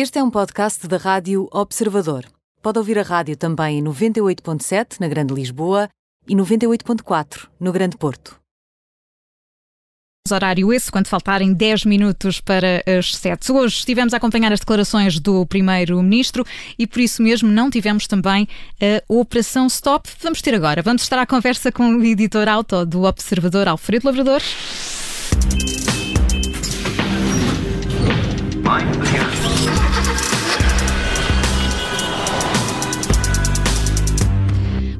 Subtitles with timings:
[0.00, 2.24] Este é um podcast da Rádio Observador.
[2.62, 5.88] Pode ouvir a rádio também em 98.7 na Grande Lisboa
[6.28, 8.38] e 98.4 no Grande Porto.
[10.30, 13.50] Horário esse, quando faltarem 10 minutos para as 7.
[13.50, 16.46] Hoje estivemos a acompanhar as declarações do Primeiro-Ministro
[16.78, 18.46] e por isso mesmo não tivemos também
[18.80, 20.08] a Operação Stop.
[20.22, 20.80] Vamos ter agora.
[20.80, 24.42] Vamos estar à conversa com o editor auto do Observador, Alfredo Lavrador.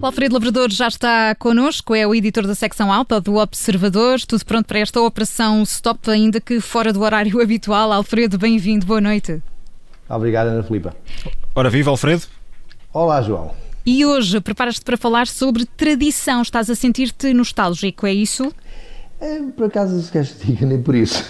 [0.01, 4.21] O Alfredo Lavrador já está connosco, é o editor da secção alta do Observador.
[4.21, 7.93] Tudo pronto para esta operação Stop, ainda que fora do horário habitual.
[7.93, 9.43] Alfredo, bem-vindo, boa noite.
[10.09, 10.95] Obrigado, Ana Filipa.
[11.53, 12.23] Ora, viva, Alfredo.
[12.93, 13.51] Olá, João.
[13.85, 16.43] E hoje preparas-te para falar sobre tradição.
[16.43, 18.55] Estás a sentir-te nostálgico, é isso?
[19.21, 21.25] É, por acaso, se queres diga nem por isso.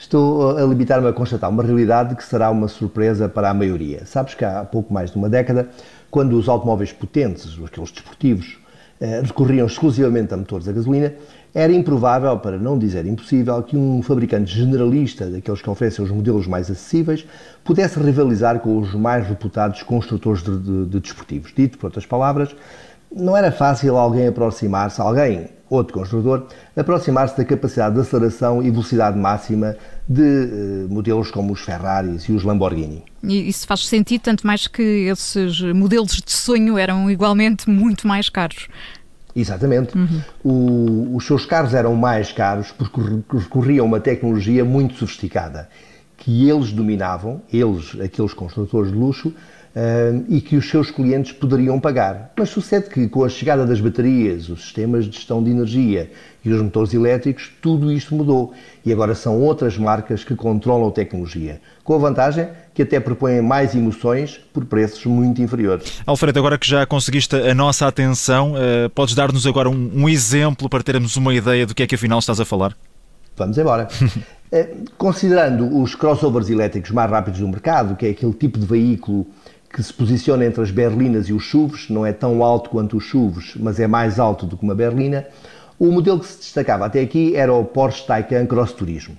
[0.00, 4.06] Estou a limitar-me a constatar uma realidade que será uma surpresa para a maioria.
[4.06, 5.68] Sabes que há pouco mais de uma década
[6.10, 8.58] quando os automóveis potentes, aqueles desportivos,
[8.98, 11.12] eh, recorriam exclusivamente a motores a gasolina,
[11.54, 16.46] era improvável, para não dizer impossível, que um fabricante generalista, daqueles que oferecem os modelos
[16.46, 17.26] mais acessíveis,
[17.62, 21.52] pudesse rivalizar com os mais reputados construtores de, de, de desportivos.
[21.54, 22.56] Dito por outras palavras,
[23.14, 29.18] não era fácil alguém aproximar-se, alguém, outro construtor, aproximar-se da capacidade de aceleração e velocidade
[29.18, 29.76] máxima
[30.08, 33.04] de uh, modelos como os Ferraris e os Lamborghini.
[33.22, 38.28] E isso faz sentido, tanto mais que esses modelos de sonho eram igualmente muito mais
[38.28, 38.68] caros.
[39.34, 39.96] Exatamente.
[39.96, 40.22] Uhum.
[40.44, 43.00] O, os seus carros eram mais caros porque
[43.32, 45.68] recorriam a uma tecnologia muito sofisticada
[46.20, 49.32] que eles dominavam, eles, aqueles construtores de luxo,
[49.74, 52.32] uh, e que os seus clientes poderiam pagar.
[52.36, 56.10] Mas sucede que, com a chegada das baterias, os sistemas de gestão de energia
[56.44, 58.52] e os motores elétricos, tudo isto mudou
[58.84, 63.42] e agora são outras marcas que controlam a tecnologia, com a vantagem que até propõem
[63.42, 66.00] mais emoções por preços muito inferiores.
[66.06, 70.68] Alfredo, agora que já conseguiste a nossa atenção, uh, podes dar-nos agora um, um exemplo
[70.68, 72.74] para termos uma ideia do que é que afinal estás a falar?
[73.36, 73.88] Vamos embora.
[74.52, 79.24] Eh, considerando os crossovers elétricos mais rápidos do mercado, que é aquele tipo de veículo
[79.72, 83.08] que se posiciona entre as berlinas e os SUVs, não é tão alto quanto os
[83.08, 85.26] SUVs, mas é mais alto do que uma berlina,
[85.78, 89.16] o modelo que se destacava até aqui era o Porsche Taycan Cross Turismo.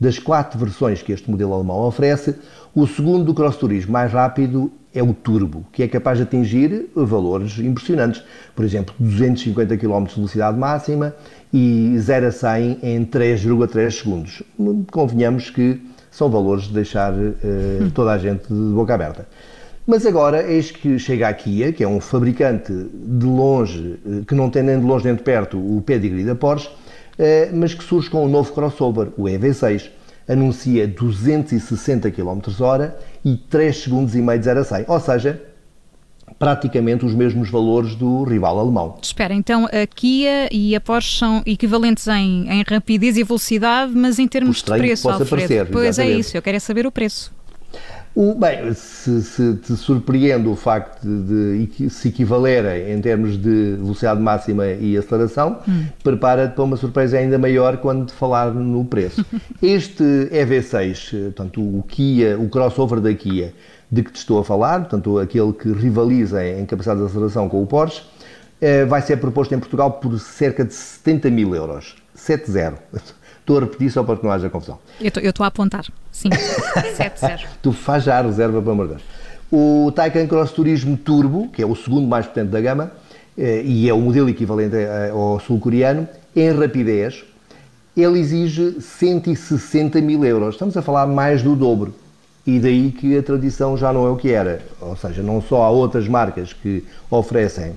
[0.00, 2.36] Das quatro versões que este modelo alemão oferece,
[2.74, 6.88] o segundo do Cross Turismo mais rápido é o Turbo, que é capaz de atingir
[6.94, 8.22] valores impressionantes.
[8.54, 11.14] Por exemplo, 250 km de velocidade máxima
[11.52, 14.42] e 0 a 100 em 3,3 segundos.
[14.90, 19.26] Convenhamos que são valores de deixar uh, toda a gente de boca aberta.
[19.88, 24.34] Mas agora, eis que chega a Kia, que é um fabricante de longe, eh, que
[24.34, 26.68] não tem nem de longe nem de perto o pedigree da Porsche,
[27.18, 29.88] eh, mas que surge com um novo crossover, o EV6.
[30.28, 34.84] Anuncia 260 km hora e 3 segundos e meio de 0 a 100.
[34.88, 35.42] Ou seja,
[36.38, 38.98] praticamente os mesmos valores do rival alemão.
[39.00, 44.18] Espera, então a Kia e a Porsche são equivalentes em, em rapidez e velocidade, mas
[44.18, 45.30] em termos de preço, Alfredo.
[45.30, 46.14] Parecer, pois exatamente.
[46.14, 47.37] é isso, eu quero é saber o preço.
[48.20, 53.76] O, bem, se, se, te surpreende o facto de, de, se equivalerem em termos de
[53.76, 55.84] velocidade máxima e aceleração, hum.
[56.02, 59.24] prepara-te para uma surpresa ainda maior quando te falar no preço.
[59.62, 60.02] este
[60.32, 63.54] EV6, portanto, o Kia, o crossover da Kia,
[63.88, 67.62] de que te estou a falar, portanto, aquele que rivaliza em capacidade de aceleração com
[67.62, 68.02] o Porsche,
[68.60, 71.94] eh, vai ser proposto em Portugal por cerca de 70 mil euros.
[72.16, 72.74] 7-0.
[73.48, 74.78] Estou a repetir só para que não haja confusão.
[75.00, 76.28] Eu estou a apontar, sim.
[76.98, 77.46] 7-0.
[77.62, 78.98] tu faz já a reserva para morder.
[79.50, 82.92] O Taycan Cross Turismo Turbo, que é o segundo mais potente da gama,
[83.38, 86.06] eh, e é o modelo equivalente eh, ao sul-coreano,
[86.36, 87.24] em rapidez,
[87.96, 90.56] ele exige 160 mil euros.
[90.56, 91.94] Estamos a falar mais do dobro.
[92.46, 94.60] E daí que a tradição já não é o que era.
[94.78, 97.72] Ou seja, não só há outras marcas que oferecem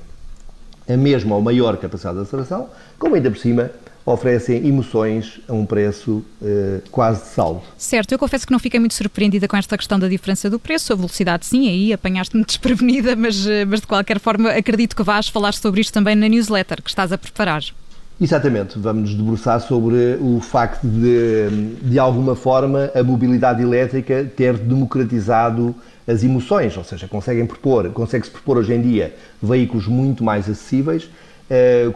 [0.89, 2.67] a mesma ou maior capacidade de aceleração,
[2.99, 3.71] como ainda por cima
[4.05, 7.61] oferecem emoções a um preço uh, quase de saldo.
[7.77, 10.93] Certo, eu confesso que não fiquei muito surpreendida com esta questão da diferença do preço,
[10.93, 15.27] a velocidade sim, aí apanhaste-me desprevenida, mas, eh, mas de qualquer forma acredito que vais
[15.27, 17.63] falar sobre isto também na newsletter que estás a preparar.
[18.19, 24.57] Exatamente, vamos nos debruçar sobre o facto de, de alguma forma, a mobilidade elétrica ter
[24.57, 25.73] democratizado
[26.07, 31.09] as emoções, ou seja, conseguem propor, consegue-se propor hoje em dia veículos muito mais acessíveis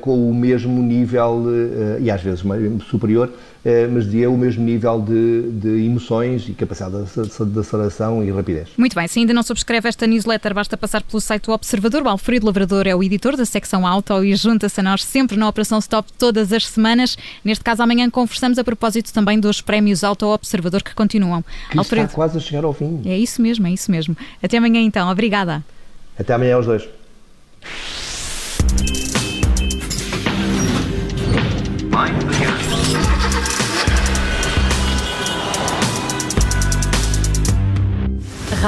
[0.01, 2.43] com o mesmo nível, uh, e às vezes
[2.89, 8.23] superior, uh, mas dizia o mesmo nível de, de emoções e capacidade de, de aceleração
[8.23, 8.69] e rapidez.
[8.77, 12.03] Muito bem, se ainda não subscreve esta newsletter, basta passar pelo site do Observador.
[12.03, 15.47] O Alfredo Lavrador é o editor da secção Auto e junta-se a nós sempre na
[15.47, 17.17] Operação Stop todas as semanas.
[17.43, 21.43] Neste caso, amanhã conversamos a propósito também dos prémios Auto Observador que continuam.
[21.71, 23.01] Que Alfredo, está quase a chegar ao fim.
[23.05, 24.17] É isso mesmo, é isso mesmo.
[24.43, 25.09] Até amanhã então.
[25.09, 25.63] Obrigada.
[26.19, 26.87] Até amanhã aos dois.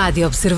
[0.07, 0.56] Rádio Observador.